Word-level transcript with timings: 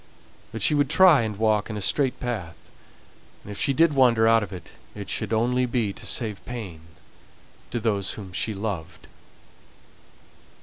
But 0.51 0.63
she 0.63 0.73
would 0.73 0.89
try 0.89 1.21
and 1.21 1.37
walk 1.37 1.69
in 1.69 1.77
a 1.77 1.79
straight 1.79 2.19
path; 2.19 2.71
and 3.43 3.51
if 3.51 3.59
she 3.59 3.71
did 3.71 3.93
wander 3.93 4.27
out 4.27 4.41
of 4.41 4.51
it, 4.51 4.73
it 4.95 5.11
should 5.11 5.31
only 5.31 5.67
be 5.67 5.93
to 5.93 6.07
save 6.07 6.43
pain 6.43 6.81
to 7.69 7.79
those 7.79 8.13
whom 8.13 8.33
she 8.33 8.55
loved. 8.55 9.05